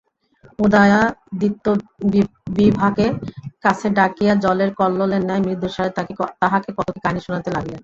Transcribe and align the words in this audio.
উদয়াদিত্য 0.59 1.65
বিভাকে 2.57 3.07
কাছে 3.63 3.87
ডাকিয়া 3.97 4.33
জলের 4.43 4.71
কল্লোলের 4.79 5.21
ন্যায় 5.25 5.43
মৃদুস্বরে 5.45 5.91
তাহাকে 6.41 6.69
কত 6.77 6.87
কি 6.93 6.99
কাহিনী 7.03 7.19
শুনাইতে 7.25 7.49
লাগিলেন। 7.51 7.79